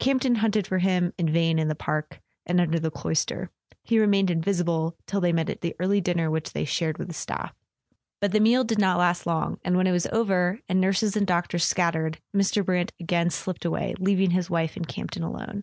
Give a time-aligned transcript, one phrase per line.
[0.00, 3.48] Campton hunted for him in vain in the park, and under the cloister;
[3.84, 7.14] he remained invisible till they met at the early dinner which they shared with the
[7.14, 7.54] staff.
[8.20, 11.28] But the meal did not last long, and when it was over, and nurses and
[11.28, 12.64] doctors scat¬ tered, Mr.
[12.64, 15.62] Brant again slipped away, leaving his wife and Campton alone.